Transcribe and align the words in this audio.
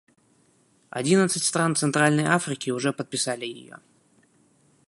Одиннадцать 0.89 1.43
стран 1.43 1.75
Центральной 1.75 2.23
Африки 2.23 2.71
уже 2.71 2.91
подписали 2.91 3.45
ее. 3.45 3.77